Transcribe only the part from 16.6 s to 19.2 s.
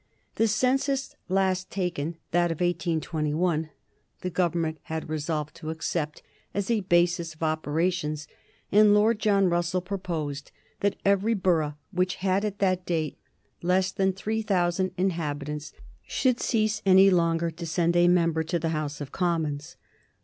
any longer to send a member to the House of